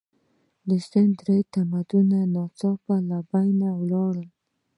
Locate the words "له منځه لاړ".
3.09-4.15